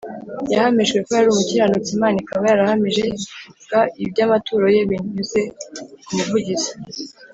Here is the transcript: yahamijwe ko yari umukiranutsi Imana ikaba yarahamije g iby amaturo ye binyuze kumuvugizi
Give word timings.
yahamijwe 0.51 0.97
ko 1.05 1.09
yari 1.17 1.27
umukiranutsi 1.29 1.89
Imana 1.97 2.15
ikaba 2.23 2.43
yarahamije 2.51 3.03
g 3.67 3.69
iby 4.03 4.19
amaturo 4.27 4.65
ye 4.75 4.81
binyuze 4.89 5.39
kumuvugizi 6.05 6.69